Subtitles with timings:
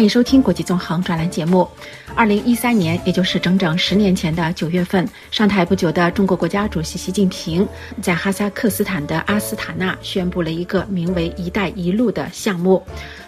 [0.00, 1.68] 欢迎收听国际纵横专栏节目。
[2.14, 7.68] 二零一三年，也就是整整十年前的九月份，上台不久的中国国家主席习近平
[8.00, 12.82] 在哈萨克斯坦的阿斯塔纳宣布了一个名为“一带一路”的项目。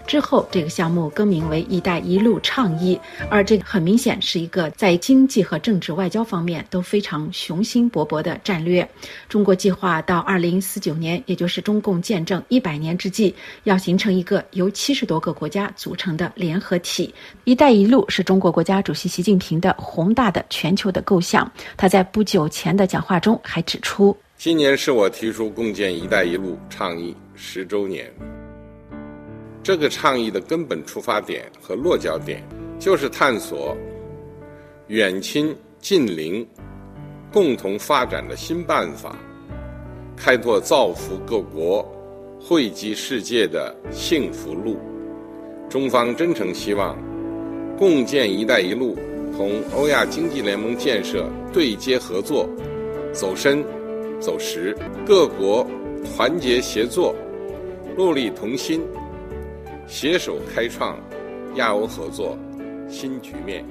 [0.05, 2.99] 之后，这个项目更名为“一带一路”倡议，
[3.31, 8.87] 而这个很明显是一个在经济和政治外交方面都非常雄心勃勃的战略。
[9.29, 13.33] 中国计划到二零四九年，也就是中共建政一百年之际，
[13.63, 17.13] 要形成一个由七十多个国家组成的联合体。
[17.45, 21.51] “一带一路”是中国国家主席习近平的宏大的全球的构想。
[21.77, 28.11] 他在不久前的讲话中还指出：“今年是我提出共建“一带一路”倡议十周年。”
[29.63, 32.43] 这个倡议的根本出发点和落脚点，
[32.79, 33.77] 就是探索
[34.89, 36.45] 远亲近邻
[37.33, 39.17] 共同发展的新办法，
[40.17, 41.87] 开拓造福各国、
[42.41, 44.77] 惠及世界的幸福路。
[45.73, 46.95] 中方真诚希望，
[47.79, 48.95] 共建“一带一路”
[49.35, 52.47] 同欧亚经济联盟建设对接合作，
[53.11, 53.65] 走深、
[54.21, 55.67] 走实，各国
[56.05, 57.17] 团结协作，
[57.97, 58.83] 戮力同心。
[59.87, 60.99] 携手开创
[61.55, 62.37] 亚欧合作
[62.87, 63.65] 新局面。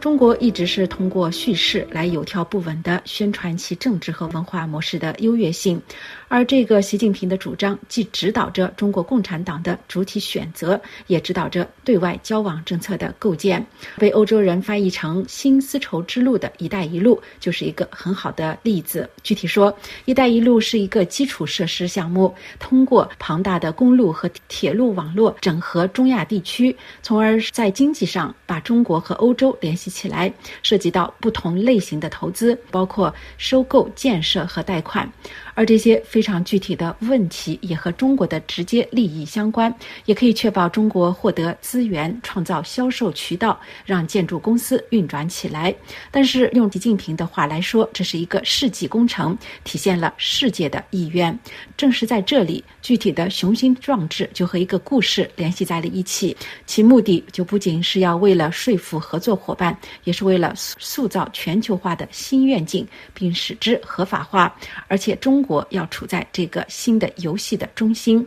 [0.00, 5.82] 中国一直是通过叙事来有条不紊地宣传其政治和文化模式的优越性。
[6.28, 13.64] 而这个习近平的主张，既指导着中国共产党的主体选择，也指导着对外交往政策的构建。
[13.96, 19.08] 被欧洲人翻译成“新丝绸之路”的一带一路，就是一个很好的例子。
[19.22, 30.30] 具体说，一带一路是一个基础设施项目，通过庞大的公路和铁路网络整合中亚地区，从而在经济上把中国和欧洲联系起来，
[30.62, 35.10] 涉及到不同类型的投资，包括收购、建设和贷款。
[35.58, 45.74] 而这些非常具体的问题也和中国的直接利益相关，也可以确保中国获得资源、创造销售渠道，让建筑公司运转起来。
[46.12, 51.36] 但是用习近平的话来说，这是一个世纪工程，体现了世界的意愿。
[51.76, 64.54] 正是在这里，具体的雄心壮志就和一个故事联系在了一起，其目的就不仅是要为了说服合作伙伴，也是为了塑造全球化的新愿景，并使之合法化，
[64.86, 65.44] 而且中。
[65.48, 68.24] 国要处在这个新的游戏的中心。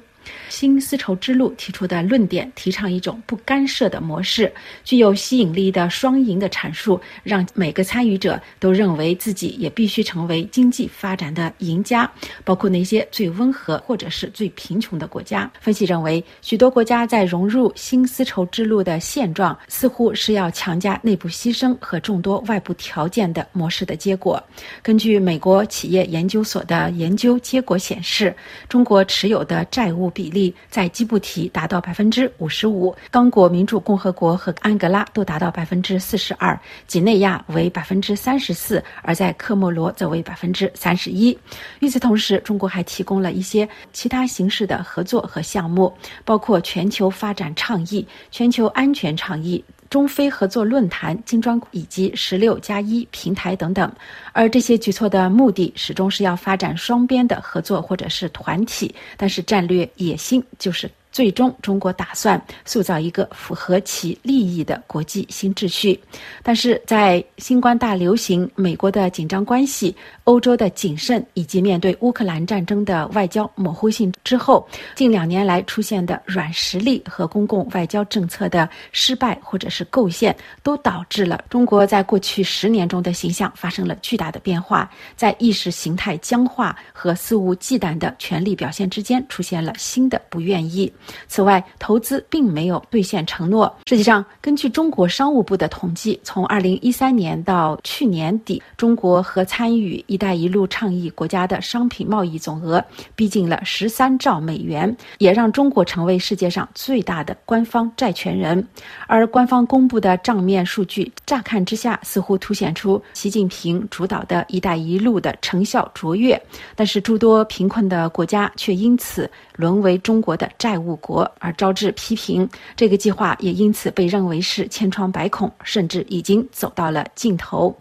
[0.50, 4.52] 新丝绸之路提出的论点提倡一种不干涉的模式，
[4.84, 12.10] 具有吸引力的双赢的阐述，让每个参与者都认为自己也必须成为经济发展的赢家，
[12.44, 15.50] 包括那些最温和或者是最贫穷的国家。
[15.60, 24.42] 分析认为，许多国家在融入新丝绸之路的现状，似乎是要强加内部牺牲和众多外部条件的模式的结果。
[24.84, 28.36] 根据美国企业研究所的研究结果显示，
[28.68, 30.11] 中国持有的债务。
[30.12, 41.36] 比例在基布提达到百分之五十五，刚果民主共和国和安哥拉都达到百分之四十二，几内亚为百分之三十四，而在科莫罗则为百分之三十一。
[41.80, 45.92] 与此同时，中国还提供了一些其他形式的合作和项目，
[46.24, 49.64] 包括全球发展倡议、全球安全倡议。
[49.92, 53.92] 中非合作论坛、金砖以及“十六加一”平台等等，
[54.32, 60.90] 而这些举措的目的始终是要发展双边的合作或者是团体，但是战略野心就是。
[61.12, 66.00] 最终，中国打算塑造一个符合其利益的国际新秩序，
[66.42, 80.34] 但是在新冠大流行、美国的紧张关系、欧洲的谨慎以及面对乌克兰战争的外交模糊性之后，近两年来出现的软实力和公共外交政策的失败或者是构陷，
[80.64, 90.92] 都导致了中国在过去十年中的形象发生了巨大的变化，在意识形态僵化和肆无忌惮的权力表现之间出现了新的不愿意。
[91.28, 93.74] 此外，投资并没有兑现承诺。
[93.88, 102.84] 实际上，根据中国商务部的统计，从2013年到去年底，中国和参与“一带一路”倡议国家的商品贸易总额
[103.16, 108.66] 逼近了13兆美元，也让中国成为世界上最大的官方债权人。
[109.08, 116.42] 而官方公布的账面数据，乍看之下似乎凸显出习近平主导的一带一路的成效卓越，
[116.76, 120.91] 但是诸多贫困的国家却因此沦为中国的债务。
[120.98, 127.76] 国而招致批评，这个计划也因此被认为是千疮百孔，甚至已经走到了尽头。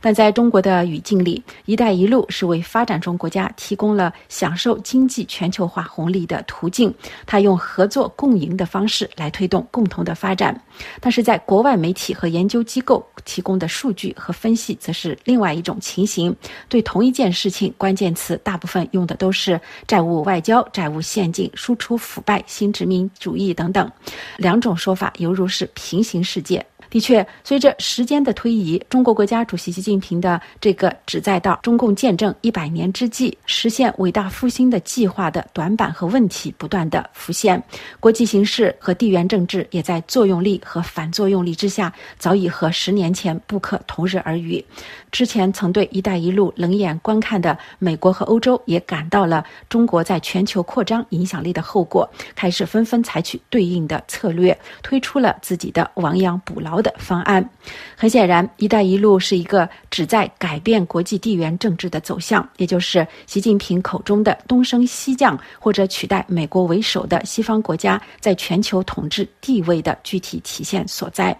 [0.00, 6.94] 但在中国的语境里，“一带一路”是为发展中国家提供了享受经济全球化红利的途径，
[7.26, 10.58] 它用合作共赢的方式来推动共同的发展。
[11.00, 16.34] 但是在国外媒体和研究机构提供的数据和分析，则是另外一种情形。
[16.68, 22.42] 对同一件事情，关键词大部分用的都是债务外交、债务陷阱、输出腐败。
[22.56, 23.92] 新殖民主义等等，
[24.38, 26.64] 两种说法犹如是平行世界。
[26.88, 37.60] 的确，随着时间的推移，中国国家主席习近平的这个旨在到中共建政一百年之际实现伟大复兴的计划的短板和问题不断的浮现。
[37.98, 44.64] 国际形势和地缘政治也在作用力和反作用力之下，早已和十年前不可同日而语。
[45.10, 56.75] 之前曾对“一带一路”冷眼观看的美国和欧洲，也感到了中国在全球扩张影响力的后果，开始纷纷采取对应的策略，推出了自己的亡羊补牢。
[56.80, 57.48] 的方案，
[57.96, 71.36] 很显然，“一带一路”是一个旨在改变国际地缘政治的走向，也就是习近平口中的“东升西降”或者取代美国为首的西方国家在全球统治地位的具体体现所在。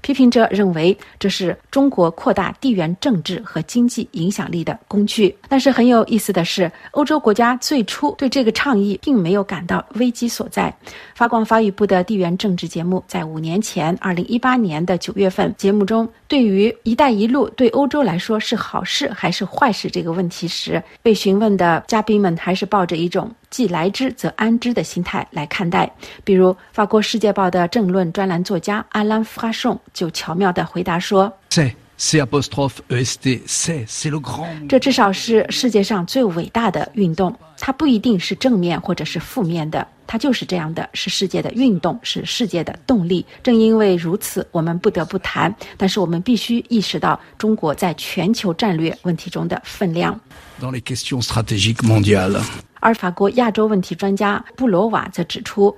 [0.00, 5.34] 批评者认为，这是中国扩大地缘政治和经济影响力的工具。
[5.48, 10.74] 但是很有意思的是，欧洲国家最初对这个倡议并没有感到危机所在。
[11.14, 23.30] 法广法语部的地缘政治节目在五年前，二零一八年的九月份节目中，对于“一带一路”对欧洲来说是好事还是坏事这个问题时，被询问的嘉宾们还是抱着一种。
[23.50, 25.90] 既来之则安之的心态来看待，
[26.22, 31.32] 比如法国《世界报》的政论专栏作家阿兰·弗哈颂就巧妙地回答说
[34.66, 43.26] ：“这至少是世界上最伟大的运动，它不一定是正面或者是负面的，它就是这样的，是世界的运动，是世界的动力。
[43.42, 50.18] 正因为如此，我们不得不谈，但是我们必须意识到中国在全球战略问题中的分量。”
[52.80, 55.74] 而法国亚洲问题专家布罗瓦则指出，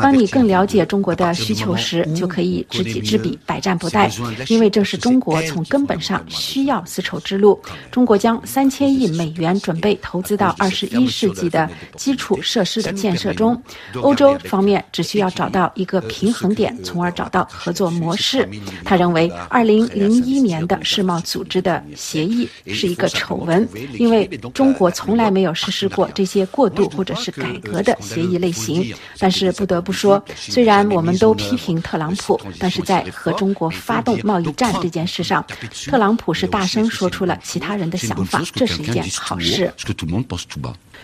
[0.00, 4.10] 当你更了解中国的需求时，就可以知己知彼，百战不殆。
[4.48, 7.60] 因为正是中国从根本上需要丝绸之路。
[7.90, 13.60] 中国将三千亿美元准备投资到二十一世纪的基础设施的建设中。
[14.00, 18.48] 欧洲方面只需要找到一个平衡点，从而找到合作模式。
[18.82, 23.68] 他认为，二零零一年的世贸组织的协议是一个丑闻，
[23.98, 25.33] 因为中国从来。
[25.34, 35.44] 没有实施过这些过渡或者是改革的协议类型，但是不得不说，虽然我们都批评特朗普，但是在和中国发动贸易战这件事上，
[35.86, 39.72] 特朗普是大声说出了其他人的想法，这是一件好事。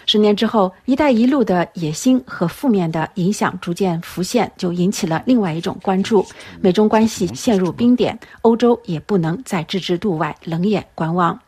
[0.07, 6.25] 十年之后，“一带一路”的野心和负面的影响逐渐浮现，就引起了另外一种关注：
[6.61, 11.39] 美中关系陷入冰点，欧洲也不能再置之度外，冷眼观望。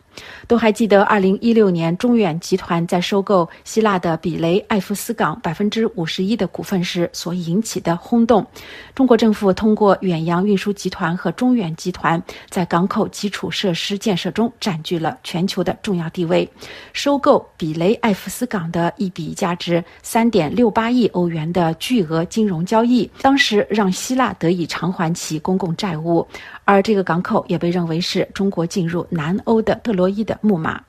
[0.47, 8.47] 都还记得，二零一六年中远集团在收购希腊的比雷埃夫斯港百分之五十一的股份时所引起的轰动。
[8.95, 16.49] 中国政府通过远洋运输集团和中远集团，在港口基础设施建设中占据了全球的重要地位。
[16.93, 26.27] 收购比雷埃夫斯港的一笔价值三点六八亿欧元的巨额金融交易，当时让希腊得以偿还其公共债务。
[26.65, 30.81] 而这个港口也被认为是中国进入南欧的特洛罗伊的木马，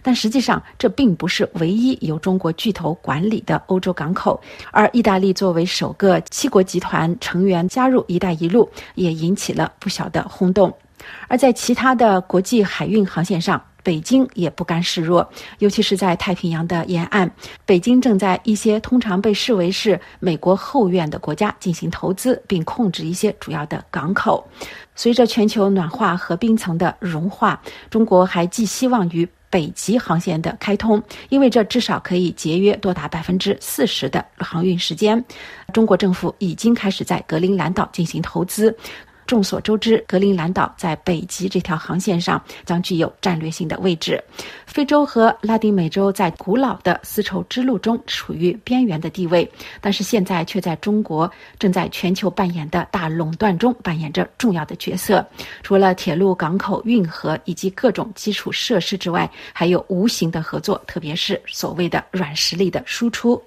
[0.00, 4.40] 但实际上这并不是唯一由中国巨头管理的欧洲港口。
[4.70, 8.66] 而意大利作为首个七国集团成员加入“一带一路”，
[8.96, 10.72] 也引起了不小的轰动。
[11.28, 17.30] 而在其他的国际海运航线上，北京也不甘示弱，尤其是在太平洋的沿岸，
[17.66, 24.46] 北京正在一些通常被视为是美国后院的国家进行投资，并控制一些主要的港口。
[24.94, 27.60] 随着全球暖化和冰层的融化，
[27.90, 35.22] 中国还寄希望于北极航线的开通，因为这至少可以节约多达百分之四十的航运时间。
[35.72, 38.74] 中国政府已经开始在格陵兰岛进行投资。
[39.32, 44.22] 众所周知，格陵兰岛在北极这条航线上将具有战略性的位置。
[44.66, 55.26] 非洲和拉丁美洲在古老的丝绸之路中处于边缘的地位，但是现在却在中国正在全球扮演的大垄断中扮演着重要的角色。
[55.62, 63.42] 除了铁路、港口、运河以及各种基础设施之外，还有无形的合作，特别是所谓的软实力的输出。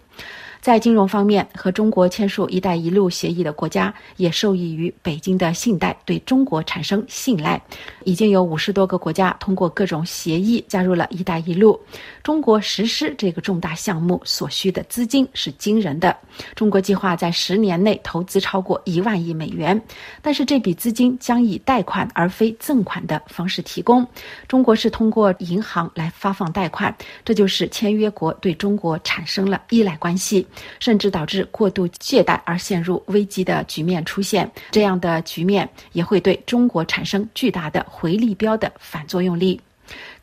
[0.66, 7.62] 在金融方面，和中国签署“一带一路”协议的国家也受益于北京的信贷对中国产生信赖。
[8.04, 11.80] 已经有五十多个国家通过各种协议加入了一带一路。
[12.24, 16.18] 中国实施这个重大项目所需的资金是惊人的。
[16.56, 19.80] 中国计划在十年内投资超过一万亿美元，
[20.20, 24.04] 但是这笔资金将以贷款而非赠款的方式提供。
[24.48, 26.92] 中国是通过银行来发放贷款，
[27.24, 30.44] 这就是签约国对中国产生了依赖关系。
[30.80, 39.60] 甚至导致过度借贷而陷入危机的局面出现，这样的局面也会对中国产生巨大的回力标的反作用力。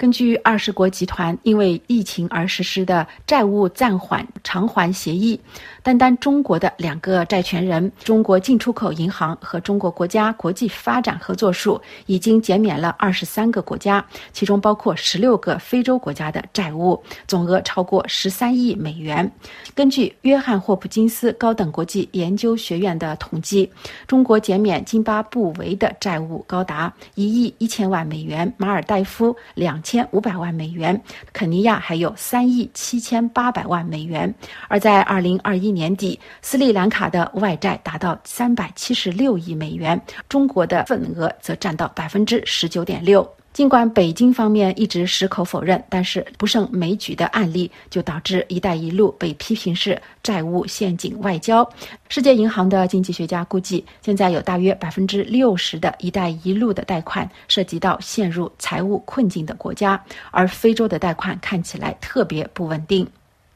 [0.02, 5.38] 根据二十国集团因为疫情而实施的债务暂缓偿还协议，
[5.80, 19.30] 单单中国的两个债权人——中国进出口银行和中国国家国际发展合作署，已经减免了二十三个国家，其中包括十六个非洲国家的债务，总额超过十三亿美元。
[19.73, 23.71] 根据约翰霍普金斯高等国际研究学院的统计，
[24.09, 29.91] 中国减免津巴布韦的债务高达一亿一千万美元，马尔代夫两千。
[29.92, 30.99] 千五百万美元，
[31.34, 34.34] 肯尼亚还有三亿七千八百万美元。
[34.68, 43.28] 而在二零二一年底，斯里兰卡的外债达到三百七十六亿美元，中国的份额则占到百分之十九点六。
[43.52, 51.68] 尽管北京方面一直矢口否认，但是不胜枚举的案例就导致“一带一路”被批评是债务陷阱外交。
[52.09, 63.06] 世界银行的经济学家估计，现在有大约百分之六十的一带一路的贷款涉及到陷入财务困境的国家，而非洲的贷款看起来特别不稳定。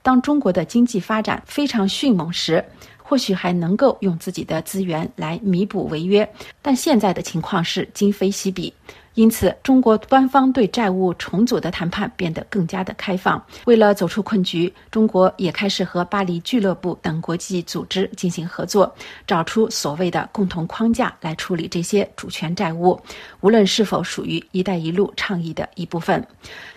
[0.02, 2.64] 当中国的经济发展非常迅猛时，
[3.08, 6.28] 或许还能够用自己的资源来弥补违约，
[6.60, 8.72] 但现在的情况是今非昔比。
[9.14, 13.42] 因此，中国官方对债务重组的谈判变得更加的开放。
[13.64, 18.94] 为了走出困局，中国也开始和巴黎俱乐部等国际组织进行合作，
[19.26, 23.00] 找出所谓的共同框架来处理这些主权债务，
[23.40, 26.22] 无论是否属于“一带一路”倡议的一部分。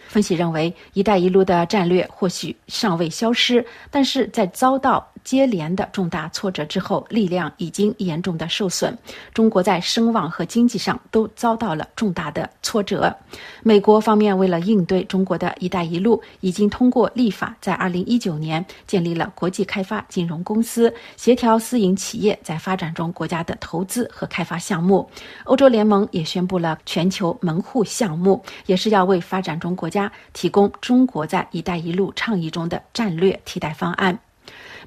[0.09, 8.97] 分析认为，“一带一路”的战略或许尚未消失，但是在遭到接连的重大挫折之后，力量已经严重的受损。
[9.33, 13.15] 中国在声望和经济上都遭到了重大的挫折。
[13.61, 25.07] 美国方面为了应对中国的一带一路，已经通过立法，在二零一九年建立了国际开发金融公司，协调私营企业在发展中国家的投资和开发项目。
[25.43, 29.98] 欧洲联盟也宣布了全球门户项目，也是要为发展中国家
[30.33, 34.19] 提供中国在一带一路倡议中的战略替代方案。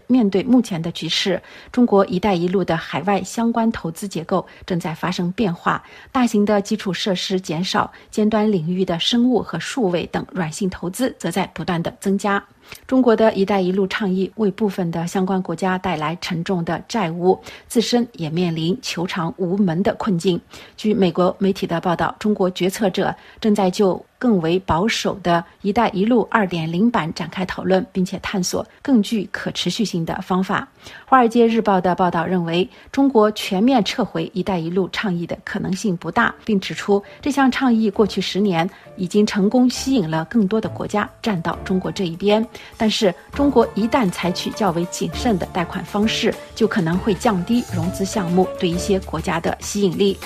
[0.08, 1.40] 面对目前的局势，
[1.70, 12.44] 中国“一带一路”的海外相关投资结构正在发生变化，大型的基础设施减少，尖端领域的生物和数位等软性投资则在不断的增加。
[12.86, 17.38] 中国的一带一路倡议为部分的相关国家带来沉重的债务，
[17.68, 20.40] 自身也面临求偿无门的困境。
[20.76, 30.68] 据美国媒体的报道，中国决策者正在就更为保守的一带一路二点零版展开讨论，并且探索更具可持续性的方法。
[31.06, 42.46] 《华尔街日报》的报道认为，中国全面撤回一带一路倡议的可能性不大，并指出这项倡议过去十年已经成功吸引了更多的国家站到中国这一边。
[42.76, 50.18] 但是，中国一旦采取较为谨慎的贷款方式，就可能会降低融资项目对一些国家的吸引力。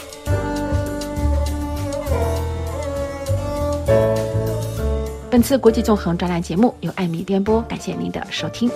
[5.28, 8.70] 本次国际纵横专栏节目由艾米编播，感谢您的收听。